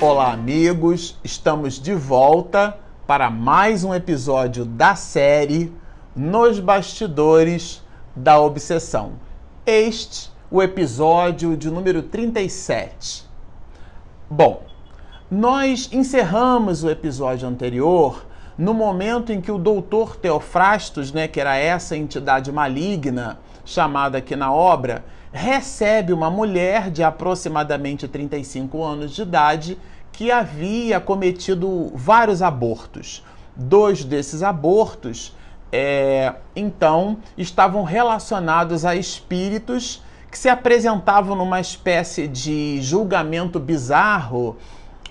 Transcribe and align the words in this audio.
Olá, 0.00 0.32
amigos! 0.32 1.18
Estamos 1.24 1.74
de 1.80 1.92
volta 1.92 2.78
para 3.04 3.28
mais 3.30 3.82
um 3.82 3.92
episódio 3.92 4.64
da 4.64 4.94
série 4.94 5.74
Nos 6.14 6.60
Bastidores 6.60 7.82
da 8.14 8.38
Obsessão. 8.38 9.14
Este, 9.66 10.30
o 10.52 10.62
episódio 10.62 11.56
de 11.56 11.68
número 11.68 12.00
37. 12.00 13.28
Bom, 14.30 14.62
nós 15.28 15.88
encerramos 15.90 16.84
o 16.84 16.90
episódio 16.90 17.48
anterior 17.48 18.24
no 18.56 18.72
momento 18.72 19.32
em 19.32 19.40
que 19.40 19.50
o 19.50 19.58
doutor 19.58 20.14
Teofrastos, 20.14 21.10
né, 21.10 21.26
que 21.26 21.40
era 21.40 21.56
essa 21.56 21.96
entidade 21.96 22.52
maligna 22.52 23.40
chamada 23.64 24.18
aqui 24.18 24.36
na 24.36 24.52
obra, 24.52 25.04
recebe 25.32 26.12
uma 26.12 26.30
mulher 26.30 26.90
de 26.90 27.02
aproximadamente 27.02 28.08
35 28.08 28.82
anos 28.82 29.14
de 29.14 29.22
idade 29.22 29.78
que 30.12 30.30
havia 30.30 30.98
cometido 30.98 31.92
vários 31.94 32.42
abortos. 32.42 33.24
Dois 33.54 34.04
desses 34.04 34.42
abortos, 34.42 35.34
é, 35.70 36.34
então, 36.56 37.18
estavam 37.36 37.82
relacionados 37.82 38.84
a 38.84 38.96
espíritos 38.96 40.02
que 40.30 40.38
se 40.38 40.48
apresentavam 40.48 41.36
numa 41.36 41.60
espécie 41.60 42.26
de 42.26 42.80
julgamento 42.82 43.58
bizarro 43.58 44.56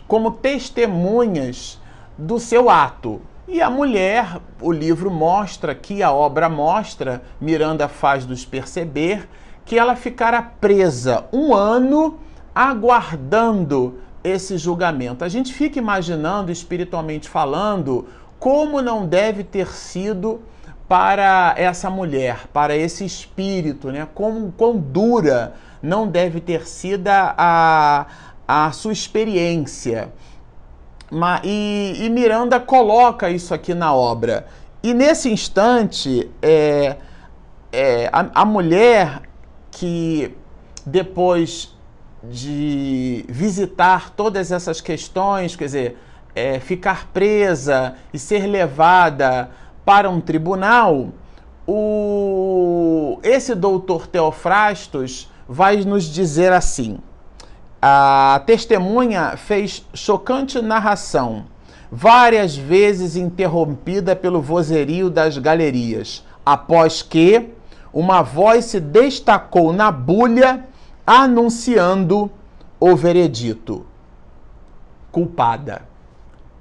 como 0.07 0.31
testemunhas 0.31 1.79
do 2.17 2.39
seu 2.39 2.69
ato. 2.69 3.21
E 3.47 3.61
a 3.61 3.69
mulher, 3.69 4.39
o 4.59 4.71
livro 4.71 5.09
mostra 5.09 5.73
que 5.73 6.03
a 6.03 6.11
obra 6.11 6.49
mostra, 6.49 7.21
Miranda 7.39 7.87
faz-nos 7.87 8.45
perceber 8.45 9.27
que 9.67 9.77
ela 9.77 9.95
ficara 9.97 10.41
presa 10.41 11.25
um 11.31 11.53
ano 11.53 12.19
aguardando 12.55 13.99
esse 14.23 14.57
julgamento. 14.57 15.25
A 15.25 15.29
gente 15.29 15.53
fica 15.53 15.77
imaginando, 15.77 16.51
espiritualmente 16.51 17.27
falando, 17.27 18.07
como 18.39 18.81
não 18.81 19.05
deve 19.05 19.43
ter 19.43 19.67
sido 19.67 20.41
para 20.87 21.53
essa 21.57 21.89
mulher, 21.89 22.47
para 22.53 22.75
esse 22.77 23.03
espírito, 23.03 23.91
né? 23.91 24.07
Como 24.15 24.53
quão 24.53 24.77
dura 24.77 25.53
não 25.83 26.07
deve 26.07 26.39
ter 26.39 26.65
sido 26.65 27.09
a, 27.09 28.07
a 28.47 28.71
sua 28.71 28.93
experiência. 28.93 30.13
E, 31.43 31.93
e 31.99 32.09
Miranda 32.09 32.57
coloca 32.57 33.29
isso 33.29 33.53
aqui 33.53 33.73
na 33.73 33.93
obra. 33.93 34.47
E 34.81 34.93
nesse 34.93 35.29
instante, 35.29 36.31
é, 36.41 36.95
é, 37.71 38.09
a, 38.13 38.41
a 38.41 38.45
mulher 38.45 39.26
que 39.79 40.35
depois 40.85 41.75
de 42.23 43.23
visitar 43.29 44.09
todas 44.09 44.51
essas 44.51 44.81
questões, 44.81 45.55
quer 45.55 45.65
dizer, 45.65 45.97
é, 46.33 46.59
ficar 46.59 47.07
presa 47.13 47.95
e 48.11 48.17
ser 48.17 48.47
levada 48.47 49.51
para 49.85 50.09
um 50.09 50.19
tribunal, 50.19 51.09
o, 51.67 53.19
esse 53.21 53.53
doutor 53.53 54.07
Teofrastos 54.07 55.31
vai 55.47 55.77
nos 55.77 56.05
dizer 56.05 56.51
assim: 56.51 56.97
a 57.79 58.41
testemunha 58.47 59.37
fez 59.37 59.85
chocante 59.93 60.59
narração, 60.59 61.45
várias 61.91 62.55
vezes 62.57 63.15
interrompida 63.15 64.15
pelo 64.15 64.41
vozerio 64.41 65.09
das 65.09 65.37
galerias, 65.37 66.25
após 66.43 67.03
que 67.03 67.56
uma 67.99 68.21
voz 68.21 68.65
se 68.65 68.79
destacou 68.79 69.73
na 69.73 69.91
bulha 69.91 70.67
anunciando 71.03 72.29
o 72.79 72.95
veredito. 72.95 73.87
Culpada. 75.11 75.81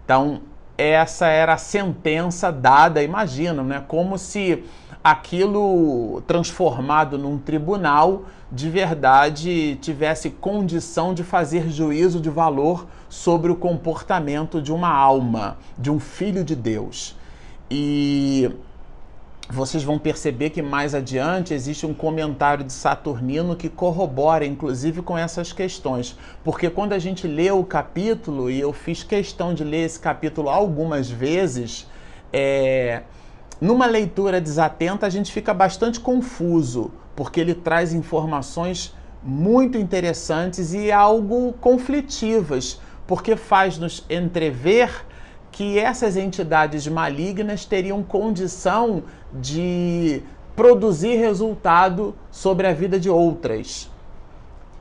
Então, 0.02 0.41
essa 0.78 1.26
era 1.26 1.52
a 1.52 1.58
sentença 1.58 2.50
dada, 2.50 3.02
imagina, 3.02 3.62
né? 3.62 3.84
Como 3.86 4.16
se 4.16 4.64
aquilo 5.04 6.22
transformado 6.26 7.19
num 7.19 7.36
tribunal 7.36 8.22
de 8.50 8.70
verdade 8.70 9.76
tivesse 9.82 10.30
condição 10.30 11.12
de 11.12 11.22
fazer 11.22 11.68
juízo 11.68 12.18
de 12.18 12.30
valor 12.30 12.86
sobre 13.10 13.53
o 13.53 13.56
comportamento 13.56 14.62
de 14.62 14.72
uma 14.72 14.88
alma, 14.88 15.58
de 15.76 15.91
um 15.91 16.00
filho 16.00 16.42
de 16.42 16.56
Deus. 16.56 17.14
E 17.70 18.50
vocês 19.48 19.84
vão 19.84 19.98
perceber 19.98 20.50
que 20.50 20.60
mais 20.60 20.94
adiante 20.94 21.54
existe 21.54 21.86
um 21.86 21.94
comentário 21.94 22.64
de 22.64 22.72
Saturnino 22.72 23.54
que 23.54 23.68
corrobora, 23.68 24.44
inclusive, 24.44 25.02
com 25.02 25.16
essas 25.16 25.52
questões. 25.52 26.18
Porque 26.42 26.68
quando 26.68 26.92
a 26.92 26.98
gente 26.98 27.28
lê 27.28 27.50
o 27.50 27.62
capítulo, 27.62 28.50
e 28.50 28.58
eu 28.58 28.72
fiz 28.72 29.04
questão 29.04 29.54
de 29.54 29.62
ler 29.62 29.84
esse 29.84 30.00
capítulo 30.00 30.48
algumas 30.48 31.08
vezes, 31.08 31.86
é, 32.32 33.02
numa 33.60 33.86
leitura 33.86 34.40
desatenta 34.40 35.06
a 35.06 35.10
gente 35.10 35.30
fica 35.30 35.54
bastante 35.54 36.00
confuso, 36.00 36.90
porque 37.14 37.40
ele 37.40 37.54
traz 37.54 37.94
informações 37.94 38.94
muito 39.22 39.78
interessantes 39.78 40.74
e 40.74 40.90
algo 40.90 41.52
conflitivas, 41.60 42.80
porque 43.06 43.36
faz-nos 43.36 44.04
entrever 44.10 45.06
que 45.56 45.78
essas 45.78 46.18
entidades 46.18 46.86
malignas 46.86 47.64
teriam 47.64 48.02
condição 48.02 49.04
de 49.32 50.22
produzir 50.54 51.16
resultado 51.16 52.14
sobre 52.30 52.66
a 52.66 52.74
vida 52.74 53.00
de 53.00 53.08
outras. 53.08 53.90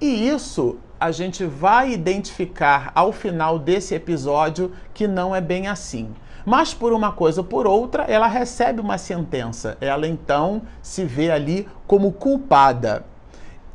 E 0.02 0.28
isso 0.28 0.76
a 1.00 1.12
gente 1.12 1.46
vai 1.46 1.94
identificar 1.94 2.92
ao 2.94 3.14
final 3.14 3.58
desse 3.58 3.96
episódio 3.96 4.74
que 4.94 5.08
não 5.08 5.34
é 5.34 5.40
bem 5.40 5.70
assim. 5.70 6.10
Mas 6.46 6.74
por 6.74 6.92
uma 6.92 7.14
coisa 7.14 7.40
ou 7.40 7.48
por 7.48 7.66
outra, 7.66 8.04
ela 8.04 8.28
recebe 8.28 8.82
uma 8.82 8.98
sentença. 8.98 9.78
Ela 9.80 10.06
então 10.06 10.62
se 10.82 11.06
vê 11.06 11.32
ali 11.32 11.70
como 11.88 12.12
culpada. 12.12 13.06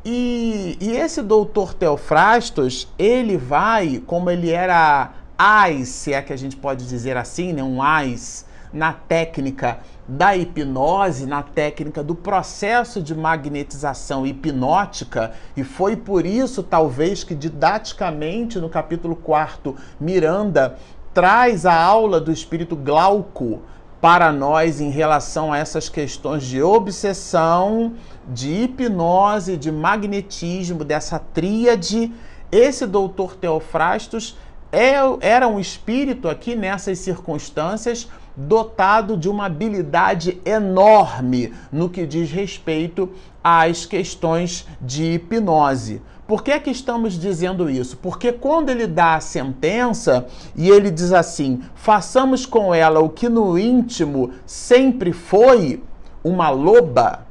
E, 0.04 0.76
e 0.78 0.90
esse 0.90 1.22
doutor 1.22 1.72
Teofrastos, 1.72 2.88
ele 2.98 3.38
vai, 3.38 4.02
como 4.06 4.30
ele 4.30 4.50
era 4.50 5.14
AIS, 5.40 5.88
se 5.88 6.12
é 6.12 6.20
que 6.20 6.34
a 6.34 6.36
gente 6.36 6.54
pode 6.54 6.86
dizer 6.86 7.16
assim, 7.16 7.54
né? 7.54 7.62
um 7.62 7.82
AIS, 7.82 8.44
na 8.70 8.92
técnica 8.92 9.78
da 10.06 10.36
hipnose, 10.36 11.24
na 11.24 11.42
técnica 11.42 12.02
do 12.02 12.14
processo 12.14 13.02
de 13.02 13.14
magnetização 13.14 14.26
hipnótica, 14.26 15.32
e 15.56 15.64
foi 15.64 15.96
por 15.96 16.26
isso, 16.26 16.62
talvez, 16.62 17.24
que 17.24 17.34
didaticamente 17.34 18.58
no 18.58 18.68
capítulo 18.68 19.16
4, 19.16 19.74
Miranda 19.98 20.76
traz 21.14 21.64
a 21.64 21.74
aula 21.74 22.20
do 22.20 22.30
espírito 22.30 22.76
Glauco 22.76 23.62
para 23.98 24.32
nós 24.32 24.78
em 24.78 24.90
relação 24.90 25.52
a 25.52 25.58
essas 25.58 25.88
questões 25.88 26.44
de 26.44 26.62
obsessão, 26.62 27.94
de 28.28 28.64
hipnose, 28.64 29.56
de 29.56 29.72
magnetismo, 29.72 30.84
dessa 30.84 31.18
tríade. 31.18 32.12
Esse 32.52 32.86
doutor 32.86 33.36
Teofrastos 33.36 34.36
era 34.72 35.48
um 35.48 35.58
espírito 35.58 36.28
aqui 36.28 36.54
nessas 36.54 36.98
circunstâncias 36.98 38.08
dotado 38.36 39.16
de 39.16 39.28
uma 39.28 39.46
habilidade 39.46 40.40
enorme 40.44 41.52
no 41.72 41.88
que 41.88 42.06
diz 42.06 42.30
respeito 42.30 43.10
às 43.42 43.84
questões 43.84 44.66
de 44.80 45.14
hipnose. 45.14 46.00
Por 46.26 46.44
que 46.44 46.52
é 46.52 46.60
que 46.60 46.70
estamos 46.70 47.14
dizendo 47.14 47.68
isso? 47.68 47.96
Porque 47.96 48.32
quando 48.32 48.70
ele 48.70 48.86
dá 48.86 49.16
a 49.16 49.20
sentença 49.20 50.26
e 50.54 50.70
ele 50.70 50.88
diz 50.90 51.12
assim: 51.12 51.60
façamos 51.74 52.46
com 52.46 52.72
ela 52.72 53.00
o 53.00 53.08
que 53.08 53.28
no 53.28 53.58
íntimo 53.58 54.30
sempre 54.46 55.12
foi 55.12 55.82
uma 56.22 56.48
loba, 56.50 57.26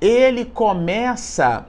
ele 0.00 0.44
começa 0.44 1.64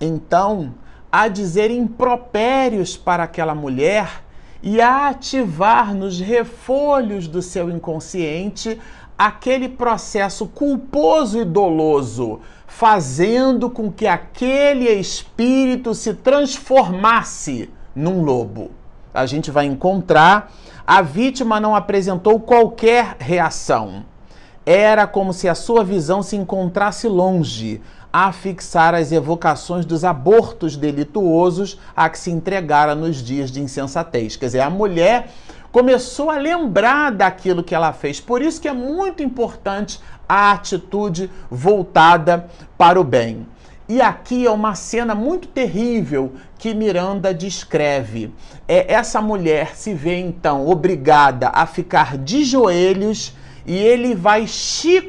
então 0.00 0.72
a 1.12 1.28
dizer 1.28 1.70
impropérios 1.70 2.96
para 2.96 3.24
aquela 3.24 3.54
mulher 3.54 4.24
e 4.62 4.80
a 4.80 5.08
ativar 5.08 5.94
nos 5.94 6.18
refolhos 6.18 7.28
do 7.28 7.42
seu 7.42 7.68
inconsciente 7.68 8.80
aquele 9.18 9.68
processo 9.68 10.46
culposo 10.46 11.38
e 11.38 11.44
doloso, 11.44 12.40
fazendo 12.66 13.68
com 13.68 13.92
que 13.92 14.06
aquele 14.06 14.88
espírito 14.88 15.94
se 15.94 16.14
transformasse 16.14 17.68
num 17.94 18.22
lobo. 18.24 18.70
A 19.12 19.26
gente 19.26 19.50
vai 19.50 19.66
encontrar 19.66 20.50
a 20.86 21.00
vítima 21.00 21.60
não 21.60 21.76
apresentou 21.76 22.40
qualquer 22.40 23.16
reação. 23.18 24.04
Era 24.64 25.06
como 25.06 25.32
se 25.32 25.48
a 25.48 25.54
sua 25.54 25.84
visão 25.84 26.22
se 26.22 26.36
encontrasse 26.36 27.06
longe, 27.06 27.80
a 28.12 28.30
fixar 28.30 28.94
as 28.94 29.10
evocações 29.10 29.86
dos 29.86 30.04
abortos 30.04 30.76
delituosos 30.76 31.80
a 31.96 32.10
que 32.10 32.18
se 32.18 32.30
entregara 32.30 32.94
nos 32.94 33.16
dias 33.22 33.50
de 33.50 33.60
insensatez. 33.62 34.36
Quer 34.36 34.46
dizer, 34.46 34.60
a 34.60 34.68
mulher 34.68 35.30
começou 35.72 36.30
a 36.30 36.36
lembrar 36.36 37.10
daquilo 37.10 37.62
que 37.64 37.74
ela 37.74 37.92
fez. 37.92 38.20
Por 38.20 38.42
isso 38.42 38.60
que 38.60 38.68
é 38.68 38.72
muito 38.72 39.22
importante 39.22 39.98
a 40.28 40.52
atitude 40.52 41.30
voltada 41.50 42.48
para 42.76 43.00
o 43.00 43.04
bem. 43.04 43.46
E 43.88 44.00
aqui 44.00 44.46
é 44.46 44.50
uma 44.50 44.74
cena 44.74 45.14
muito 45.14 45.48
terrível 45.48 46.34
que 46.58 46.72
Miranda 46.72 47.34
descreve. 47.34 48.32
É 48.68 48.92
essa 48.92 49.20
mulher 49.20 49.74
se 49.74 49.92
vê 49.92 50.18
então 50.18 50.68
obrigada 50.68 51.48
a 51.52 51.66
ficar 51.66 52.16
de 52.16 52.44
joelhos 52.44 53.34
e 53.66 53.76
ele 53.76 54.14
vai 54.14 54.46
chicoteá-la. 54.46 55.02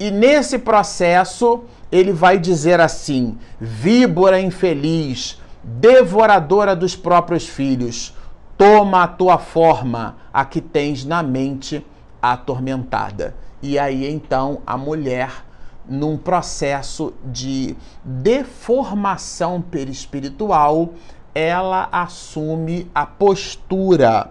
E 0.00 0.10
nesse 0.10 0.58
processo, 0.58 1.64
ele 1.92 2.10
vai 2.10 2.38
dizer 2.38 2.80
assim: 2.80 3.36
víbora 3.60 4.40
infeliz, 4.40 5.38
devoradora 5.62 6.74
dos 6.74 6.96
próprios 6.96 7.46
filhos, 7.46 8.16
toma 8.56 9.02
a 9.02 9.06
tua 9.06 9.36
forma, 9.36 10.16
a 10.32 10.42
que 10.46 10.62
tens 10.62 11.04
na 11.04 11.22
mente 11.22 11.86
atormentada. 12.22 13.36
E 13.62 13.78
aí 13.78 14.10
então 14.10 14.62
a 14.66 14.78
mulher, 14.78 15.44
num 15.86 16.16
processo 16.16 17.12
de 17.22 17.76
deformação 18.02 19.60
perispiritual, 19.60 20.94
ela 21.34 21.90
assume 21.92 22.90
a 22.94 23.04
postura 23.04 24.30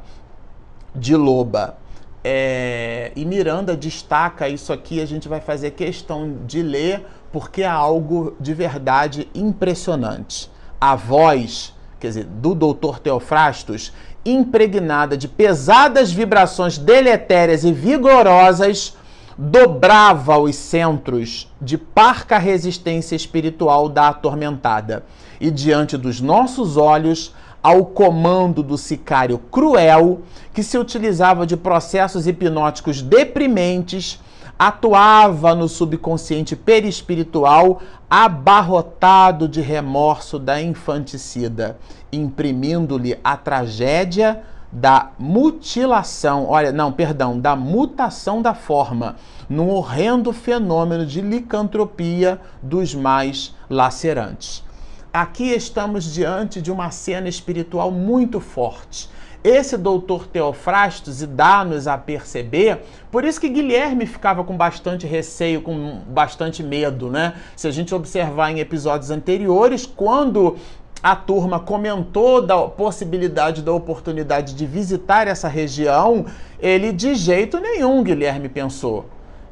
de 0.96 1.16
loba. 1.16 1.79
É, 2.24 3.12
e 3.16 3.24
Miranda 3.26 3.76
destaca 3.76 4.50
isso 4.50 4.74
aqui, 4.74 5.02
a 5.02 5.06
gente 5.06 5.28
vai 5.28 5.40
fazer 5.40 5.72
questão 5.72 6.38
de 6.46 6.62
ler, 6.62 7.06
porque 7.32 7.62
é 7.62 7.68
algo 7.68 8.36
de 8.40 8.54
verdade 8.54 9.28
impressionante. 9.34 10.52
A 10.82 10.96
voz, 10.96 11.74
quer 12.00 12.08
dizer, 12.08 12.26
do 12.26 12.54
doutor 12.54 13.00
Teofrastos, 13.00 13.94
impregnada 14.26 15.16
de 15.18 15.28
pesadas 15.28 16.12
vibrações 16.12 16.78
deletérias 16.78 17.64
e 17.64 17.72
vigorosas, 17.72 18.98
dobrava 19.38 20.38
os 20.38 20.56
centros 20.58 21.50
de 21.62 21.78
parca 21.78 22.38
resistência 22.38 23.16
espiritual 23.16 23.88
da 23.88 24.10
atormentada. 24.10 25.06
E 25.40 25.50
diante 25.50 25.96
dos 25.96 26.20
nossos 26.20 26.76
olhos, 26.76 27.34
ao 27.62 27.86
comando 27.86 28.64
do 28.64 28.78
sicário 28.78 29.38
cruel, 29.38 30.22
que 30.54 30.64
se 30.64 30.78
utilizava 30.78 31.46
de 31.46 31.58
processos 31.58 32.28
hipnóticos 32.28 33.02
deprimentes, 33.02 34.20
atuava 34.58 35.56
no 35.56 35.68
subconsciente 35.70 36.56
perispiritual 36.56 37.82
abarrotado 38.10 39.48
de 39.48 39.62
remorso 39.62 40.38
da 40.38 40.62
infanticida, 40.62 41.78
imprimindo-lhe 42.12 43.18
a 43.24 43.38
tragédia 43.38 44.42
da 44.72 45.12
mutilação, 45.18 46.46
olha, 46.48 46.72
não, 46.72 46.92
perdão, 46.92 47.40
da 47.40 47.56
mutação 47.56 48.42
da 48.42 48.54
forma, 48.54 49.16
num 49.50 49.70
horrendo 49.70 50.32
fenômeno 50.32 51.06
de 51.06 51.22
licantropia 51.22 52.40
dos 52.62 52.94
mais 52.94 53.56
lacerantes. 53.70 54.64
Aqui 55.12 55.52
estamos 55.52 56.14
diante 56.14 56.62
de 56.62 56.72
uma 56.72 56.92
cena 56.92 57.28
espiritual 57.28 57.90
muito 57.90 58.40
forte. 58.40 59.10
Esse 59.44 59.76
doutor 59.76 60.28
Teofrastos 60.28 61.24
e 61.24 61.26
dá-nos 61.26 61.88
a 61.88 61.98
perceber, 61.98 62.82
por 63.10 63.26
isso 63.26 63.42
que 63.42 63.50
Guilherme 63.50 64.06
ficava 64.06 64.44
com 64.44 64.56
bastante 64.56 65.08
receio, 65.08 65.64
com 65.64 66.02
bastante 66.08 66.62
medo, 66.62 67.10
né? 67.10 67.34
Se 67.56 67.68
a 67.68 67.72
gente 67.72 67.96
observar 67.96 68.52
em 68.52 68.60
episódios 68.60 69.10
anteriores, 69.10 69.84
quando 69.84 70.58
a 71.02 71.16
turma 71.16 71.60
comentou 71.60 72.46
da 72.46 72.62
possibilidade, 72.68 73.64
da 73.64 73.74
oportunidade 73.74 74.54
de 74.54 74.66
visitar 74.68 75.28
essa 75.28 75.48
região, 75.48 76.28
ele 76.60 76.92
de 76.92 77.16
jeito 77.16 77.60
nenhum, 77.60 78.04
Guilherme 78.04 78.48
pensou 78.48 79.06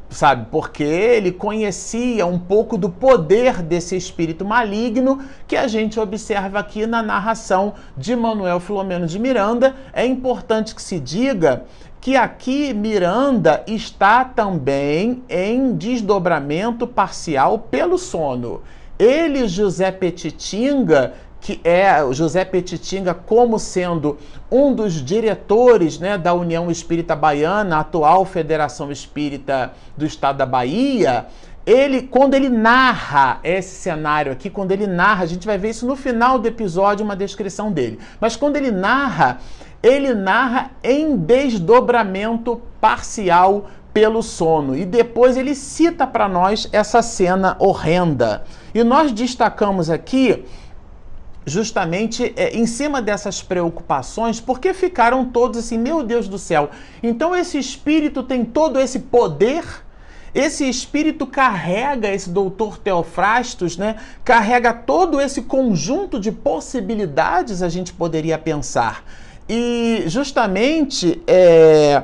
sabe? 0.09 0.47
Porque 0.51 0.83
ele 0.83 1.31
conhecia 1.31 2.25
um 2.25 2.39
pouco 2.39 2.77
do 2.77 2.89
poder 2.89 3.61
desse 3.61 3.95
espírito 3.95 4.45
maligno 4.45 5.19
que 5.47 5.55
a 5.55 5.67
gente 5.67 5.99
observa 5.99 6.59
aqui 6.59 6.85
na 6.85 7.03
narração 7.03 7.73
de 7.95 8.15
Manuel 8.15 8.59
Filomeno 8.59 9.05
de 9.05 9.19
Miranda. 9.19 9.75
É 9.93 10.05
importante 10.05 10.73
que 10.73 10.81
se 10.81 10.99
diga 10.99 11.65
que 11.99 12.15
aqui 12.15 12.73
Miranda 12.73 13.63
está 13.67 14.23
também 14.23 15.23
em 15.27 15.75
desdobramento 15.75 16.87
parcial 16.87 17.59
pelo 17.59 17.97
sono. 17.97 18.61
Ele, 18.97 19.47
José 19.47 19.91
Petitinga, 19.91 21.13
que 21.39 21.59
é 21.63 22.05
José 22.11 22.43
Petitinga 22.43 23.13
como 23.13 23.59
sendo 23.59 24.17
um 24.51 24.73
dos 24.73 24.93
diretores 24.93 25.99
né, 25.99 26.17
da 26.17 26.33
União 26.33 26.69
Espírita 26.71 27.15
Baiana, 27.15 27.79
atual 27.79 28.25
Federação 28.25 28.91
Espírita 28.91 29.71
do 29.95 30.05
Estado 30.05 30.37
da 30.37 30.45
Bahia, 30.45 31.27
ele, 31.65 32.03
quando 32.03 32.33
ele 32.33 32.47
narra 32.47 33.39
esse 33.43 33.75
cenário 33.75 34.31
aqui, 34.31 34.49
quando 34.49 34.71
ele 34.71 34.87
narra, 34.87 35.23
a 35.23 35.27
gente 35.27 35.45
vai 35.45 35.57
ver 35.57 35.71
isso 35.71 35.85
no 35.85 35.97
final 35.97 36.39
do 36.39 36.47
episódio, 36.47 37.03
uma 37.03 37.15
descrição 37.15 37.71
dele. 37.73 37.99
Mas 38.21 38.37
quando 38.37 38.55
ele 38.55 38.71
narra, 38.71 39.39
ele 39.83 40.13
narra 40.13 40.71
em 40.81 41.17
desdobramento 41.17 42.61
parcial 42.79 43.65
pelo 43.93 44.23
sono. 44.23 44.77
E 44.77 44.85
depois 44.85 45.35
ele 45.35 45.53
cita 45.53 46.07
para 46.07 46.29
nós 46.29 46.69
essa 46.71 47.01
cena 47.01 47.57
horrenda. 47.59 48.43
E 48.73 48.81
nós 48.81 49.11
destacamos 49.11 49.89
aqui 49.89 50.45
justamente 51.47 52.33
é, 52.35 52.55
em 52.55 52.65
cima 52.65 53.01
dessas 53.01 53.41
preocupações, 53.41 54.39
porque 54.41 54.73
ficaram 54.73 55.23
todos 55.23 55.57
assim, 55.57 55.77
meu 55.77 56.03
Deus 56.03 56.27
do 56.27 56.37
céu. 56.37 56.69
Então 57.01 57.33
esse 57.33 57.57
espírito 57.57 58.21
tem 58.21 58.43
todo 58.43 58.79
esse 58.79 58.99
poder. 58.99 59.63
Esse 60.35 60.69
espírito 60.69 61.25
carrega, 61.25 62.13
esse 62.13 62.29
doutor 62.29 62.77
Teofrastos, 62.77 63.77
né? 63.77 63.95
Carrega 64.23 64.71
todo 64.73 65.19
esse 65.19 65.43
conjunto 65.43 66.19
de 66.19 66.31
possibilidades, 66.31 67.63
a 67.63 67.69
gente 67.69 67.93
poderia 67.93 68.37
pensar. 68.37 69.03
E 69.49 70.03
justamente 70.05 71.23
é, 71.25 72.03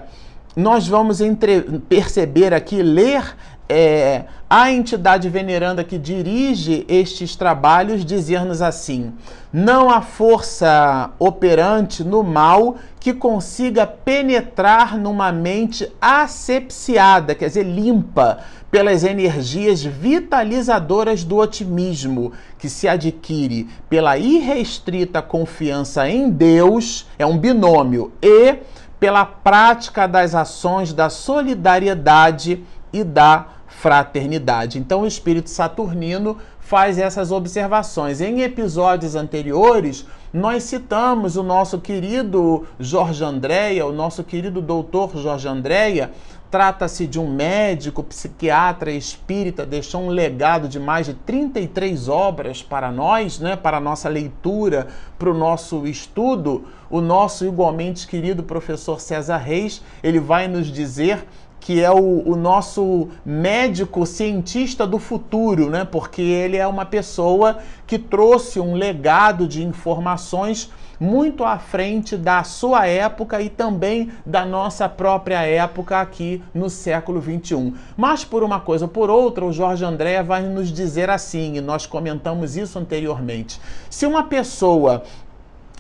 nós 0.56 0.88
vamos 0.88 1.20
entre, 1.20 1.62
perceber 1.90 2.54
aqui, 2.54 2.82
ler 2.82 3.36
é, 3.76 4.26
a 4.48 4.72
entidade 4.72 5.28
veneranda 5.30 5.84
que 5.84 5.98
dirige 5.98 6.86
estes 6.88 7.36
trabalhos 7.36 8.06
dizer-nos 8.06 8.62
assim: 8.62 9.12
não 9.52 9.90
há 9.90 10.00
força 10.00 11.10
operante 11.18 12.04
no 12.04 12.22
mal 12.22 12.76
que 13.00 13.14
consiga 13.14 13.88
penetrar 13.88 14.96
numa 14.96 15.32
mente 15.32 15.92
asepsiada, 16.00 17.34
quer 17.34 17.48
dizer, 17.48 17.64
limpa, 17.64 18.42
pelas 18.70 19.04
energias 19.04 19.84
vitalizadoras 19.84 21.24
do 21.24 21.38
otimismo 21.38 22.32
que 22.60 22.70
se 22.70 22.88
adquire 22.88 23.68
pela 23.90 24.20
irrestrita 24.20 25.20
confiança 25.20 26.08
em 26.08 26.30
Deus, 26.30 27.08
é 27.18 27.26
um 27.26 27.40
binômio, 27.40 28.12
e 28.22 28.58
pela 29.00 29.26
prática 29.26 30.08
das 30.08 30.36
ações 30.36 30.94
da 30.94 31.10
solidariedade 31.10 32.64
e 32.94 33.04
da 33.04 33.48
fraternidade. 33.80 34.80
Então 34.80 35.02
o 35.02 35.08
espírito 35.08 35.50
saturnino 35.50 36.38
faz 36.60 36.98
essas 36.98 37.32
observações. 37.32 38.22
Em 38.22 38.42
episódios 38.42 39.16
anteriores, 39.16 40.06
nós 40.34 40.64
citamos 40.64 41.36
o 41.36 41.44
nosso 41.44 41.80
querido 41.80 42.66
Jorge 42.80 43.24
Andréia, 43.24 43.86
o 43.86 43.92
nosso 43.92 44.24
querido 44.24 44.62
doutor 44.62 45.16
Jorge 45.18 45.48
Andréia, 45.48 46.12
trata-se 46.54 47.08
de 47.08 47.20
um 47.20 47.28
médico, 47.28 48.04
psiquiatra 48.04 48.92
espírita, 48.92 49.66
deixou 49.66 50.04
um 50.04 50.10
legado 50.10 50.68
de 50.68 50.80
mais 50.80 51.08
de 51.08 51.16
33 51.16 52.08
obras 52.08 52.62
para 52.62 52.92
nós, 52.92 53.40
né, 53.40 53.56
para 53.56 53.78
a 53.78 53.80
nossa 53.80 54.08
leitura, 54.08 54.86
para 55.18 55.32
o 55.32 55.34
nosso 55.34 55.88
estudo. 55.88 56.66
O 56.92 57.02
nosso 57.02 57.44
igualmente 57.44 58.08
querido 58.08 58.44
professor 58.44 59.02
César 59.02 59.38
Reis, 59.38 59.82
ele 60.04 60.20
vai 60.20 60.48
nos 60.48 60.68
dizer 60.68 61.26
que 61.64 61.82
é 61.82 61.90
o, 61.90 62.30
o, 62.30 62.36
nosso 62.36 63.08
médico 63.26 64.06
cientista 64.06 64.86
do 64.86 65.00
futuro, 65.00 65.70
né? 65.70 65.88
Porque 65.90 66.22
ele 66.22 66.58
é 66.58 66.68
uma 66.68 66.86
pessoa 66.86 67.60
que 67.88 67.98
trouxe 67.98 68.60
um 68.60 68.76
legado 68.76 69.48
de 69.48 69.64
informações 69.64 70.70
muito 71.00 71.46
à 71.46 71.58
frente 71.58 72.18
da 72.18 72.44
sua 72.44 72.86
época 72.86 73.42
e 73.42 73.50
também 73.50 74.12
da 74.26 74.46
nossa 74.46 74.90
própria 74.90 75.42
época 75.44 76.02
aqui 76.02 76.44
no 76.54 76.70
século 76.70 77.22
21. 77.22 77.74
Mas 77.96 78.26
por 78.26 78.44
uma 78.44 78.60
coisa 78.60 78.84
ou 78.84 78.92
por 78.92 79.10
outra, 79.10 79.46
o 79.46 79.54
Jorge 79.54 79.86
André 79.86 80.22
vai 80.22 80.44
nos 80.44 80.70
dizer 80.70 81.10
assim, 81.10 81.56
e 81.56 81.62
nós 81.62 81.86
comentamos 81.86 82.58
isso 82.58 82.78
anteriormente. 82.78 83.60
Se 83.90 84.06
uma 84.06 84.24
pessoa, 84.24 85.04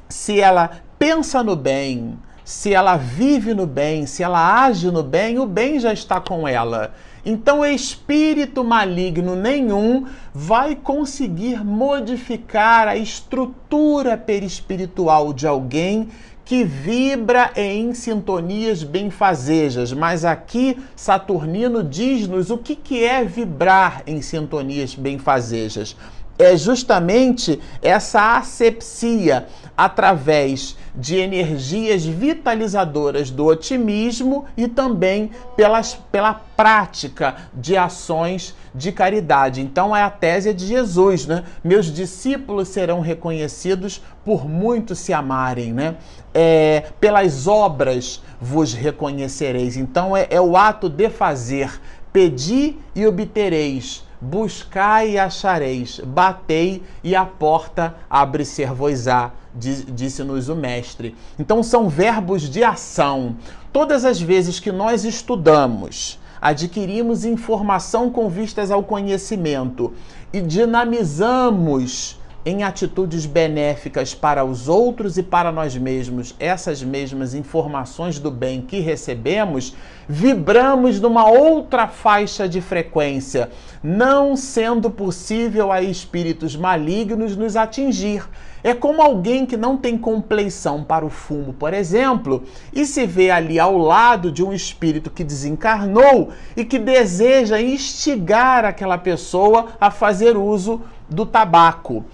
se 0.07 0.39
ela 0.39 0.69
pensa 0.97 1.43
no 1.43 1.57
bem, 1.57 2.17
se 2.43 2.73
ela 2.73 2.97
vive 2.97 3.53
no 3.53 3.65
bem, 3.65 4.05
se 4.05 4.23
ela 4.23 4.63
age 4.65 4.91
no 4.91 5.03
bem, 5.03 5.39
o 5.39 5.45
bem 5.45 5.79
já 5.79 5.93
está 5.93 6.19
com 6.19 6.47
ela. 6.47 6.93
Então, 7.25 7.65
espírito 7.65 8.63
maligno 8.63 9.35
nenhum 9.35 10.05
vai 10.33 10.75
conseguir 10.75 11.63
modificar 11.63 12.87
a 12.87 12.97
estrutura 12.97 14.17
perispiritual 14.17 15.31
de 15.31 15.47
alguém 15.47 16.09
que 16.43 16.65
vibra 16.65 17.51
em 17.55 17.93
sintonias 17.93 18.83
benfazejas. 18.83 19.93
Mas 19.93 20.25
aqui 20.25 20.77
Saturnino 20.95 21.81
diz-nos 21.81 22.49
o 22.49 22.57
que, 22.57 23.05
é 23.05 23.23
vibrar 23.23 24.03
em 24.05 24.21
sintonias 24.21 24.93
benfazejas. 24.93 25.95
É 26.37 26.57
justamente 26.57 27.59
essa 27.81 28.37
asepsia 28.37 29.47
através 29.77 30.75
de 30.95 31.15
energias 31.15 32.05
vitalizadoras 32.05 33.31
do 33.31 33.45
otimismo 33.45 34.45
e 34.55 34.67
também 34.67 35.31
pelas, 35.55 35.95
pela 36.11 36.33
prática 36.33 37.35
de 37.53 37.75
ações 37.75 38.55
de 38.73 38.91
caridade. 38.91 39.61
Então 39.61 39.95
é 39.95 40.03
a 40.03 40.09
tese 40.09 40.53
de 40.53 40.65
Jesus, 40.65 41.25
né? 41.25 41.43
Meus 41.63 41.87
discípulos 41.87 42.67
serão 42.67 42.99
reconhecidos 42.99 44.01
por 44.23 44.47
muito 44.47 44.95
se 44.95 45.13
amarem, 45.13 45.73
né? 45.73 45.95
É, 46.33 46.85
pelas 46.99 47.47
obras 47.47 48.21
vos 48.39 48.73
reconhecereis. 48.73 49.77
Então 49.77 50.15
é, 50.15 50.27
é 50.29 50.41
o 50.41 50.55
ato 50.55 50.89
de 50.89 51.09
fazer. 51.09 51.79
Pedi 52.11 52.77
e 52.95 53.07
obtereis 53.07 54.02
buscai 54.23 55.11
e 55.11 55.19
achareis, 55.19 55.99
batei 55.99 56.81
e 57.03 57.13
a 57.13 57.25
porta 57.25 57.95
abre-ser-vos-á, 58.09 59.31
disse-nos 59.53 60.47
o 60.47 60.55
mestre. 60.55 61.15
Então 61.37 61.61
são 61.61 61.89
verbos 61.89 62.43
de 62.49 62.63
ação. 62.63 63.35
Todas 63.73 64.05
as 64.05 64.21
vezes 64.21 64.59
que 64.59 64.71
nós 64.71 65.03
estudamos, 65.03 66.19
adquirimos 66.41 67.25
informação 67.25 68.09
com 68.09 68.29
vistas 68.29 68.71
ao 68.71 68.81
conhecimento 68.81 69.93
e 70.31 70.39
dinamizamos 70.39 72.19
em 72.45 72.63
atitudes 72.63 73.25
benéficas 73.25 74.13
para 74.13 74.43
os 74.43 74.67
outros 74.67 75.17
e 75.17 75.23
para 75.23 75.51
nós 75.51 75.77
mesmos, 75.77 76.35
essas 76.39 76.83
mesmas 76.83 77.33
informações 77.33 78.19
do 78.19 78.29
bem 78.29 78.61
que 78.61 78.79
recebemos, 78.79 79.73
vibramos 80.07 80.99
numa 80.99 81.29
outra 81.29 81.87
faixa 81.87 82.47
de 82.47 82.59
frequência, 82.59 83.49
não 83.81 84.35
sendo 84.35 84.89
possível 84.89 85.71
a 85.71 85.81
espíritos 85.81 86.55
malignos 86.55 87.37
nos 87.37 87.55
atingir. 87.55 88.27
É 88.61 88.73
como 88.73 89.01
alguém 89.01 89.45
que 89.45 89.57
não 89.57 89.75
tem 89.75 89.97
compleição 89.97 90.83
para 90.83 91.05
o 91.05 91.09
fumo, 91.09 91.53
por 91.53 91.73
exemplo, 91.73 92.43
e 92.71 92.85
se 92.85 93.05
vê 93.05 93.29
ali 93.29 93.59
ao 93.59 93.77
lado 93.77 94.31
de 94.31 94.41
um 94.41 94.53
espírito 94.53 95.09
que 95.09 95.23
desencarnou 95.23 96.31
e 96.55 96.63
que 96.63 96.79
deseja 96.79 97.61
instigar 97.61 98.63
aquela 98.63 98.97
pessoa 98.97 99.67
a 99.79 99.91
fazer 99.91 100.37
uso 100.37 100.81
do 101.09 101.25
tabaco 101.25 102.05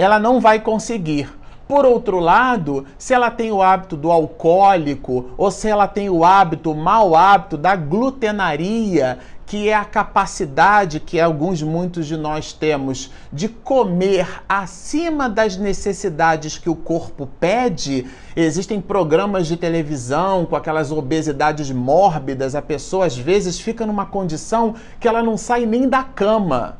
ela 0.00 0.18
não 0.18 0.40
vai 0.40 0.60
conseguir. 0.60 1.30
Por 1.68 1.84
outro 1.84 2.18
lado, 2.18 2.86
se 2.98 3.14
ela 3.14 3.30
tem 3.30 3.52
o 3.52 3.62
hábito 3.62 3.96
do 3.96 4.10
alcoólico 4.10 5.30
ou 5.36 5.50
se 5.50 5.68
ela 5.68 5.86
tem 5.86 6.08
o 6.08 6.24
hábito, 6.24 6.72
o 6.72 6.74
mau 6.74 7.14
hábito 7.14 7.56
da 7.56 7.76
glutenaria, 7.76 9.18
que 9.46 9.68
é 9.68 9.74
a 9.74 9.84
capacidade 9.84 10.98
que 10.98 11.20
alguns, 11.20 11.62
muitos 11.62 12.06
de 12.06 12.16
nós 12.16 12.52
temos 12.52 13.12
de 13.32 13.46
comer 13.46 14.26
acima 14.48 15.28
das 15.28 15.56
necessidades 15.56 16.56
que 16.56 16.70
o 16.70 16.74
corpo 16.74 17.28
pede. 17.38 18.06
Existem 18.34 18.80
programas 18.80 19.46
de 19.46 19.56
televisão 19.56 20.46
com 20.46 20.56
aquelas 20.56 20.90
obesidades 20.90 21.70
mórbidas, 21.70 22.54
a 22.54 22.62
pessoa 22.62 23.04
às 23.04 23.16
vezes 23.18 23.60
fica 23.60 23.84
numa 23.84 24.06
condição 24.06 24.74
que 24.98 25.06
ela 25.06 25.22
não 25.22 25.36
sai 25.36 25.66
nem 25.66 25.88
da 25.88 26.02
cama. 26.02 26.78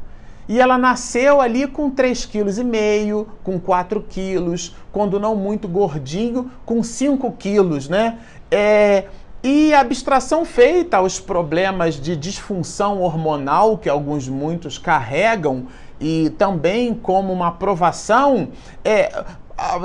E 0.51 0.59
ela 0.59 0.77
nasceu 0.77 1.41
ali 1.41 1.65
com 1.69 1.89
3,5 1.93 3.25
kg, 3.25 3.31
com 3.45 3.61
4 3.61 4.05
quilos, 4.09 4.75
quando 4.91 5.21
não 5.21 5.37
muito 5.37 5.69
gordinho, 5.69 6.51
com 6.67 6.83
5 6.83 7.31
quilos, 7.39 7.89
né? 7.89 8.19
É, 8.51 9.05
e 9.45 9.73
a 9.73 9.79
abstração 9.79 10.45
feita 10.45 10.97
aos 10.97 11.21
problemas 11.21 11.95
de 11.95 12.17
disfunção 12.17 13.01
hormonal 13.01 13.79
que 13.79 13.89
alguns 13.89 14.29
muitos 14.29 14.77
carregam 14.77 15.69
e 16.01 16.31
também 16.31 16.95
como 16.95 17.33
uma 17.33 17.47
aprovação, 17.47 18.49
é, 18.85 19.23